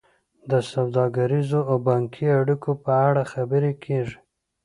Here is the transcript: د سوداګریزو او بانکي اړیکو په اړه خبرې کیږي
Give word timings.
د 0.51 0.53
سوداګریزو 0.71 1.59
او 1.69 1.75
بانکي 1.87 2.25
اړیکو 2.39 2.71
په 2.83 2.91
اړه 3.07 3.21
خبرې 3.33 3.71
کیږي 3.83 4.17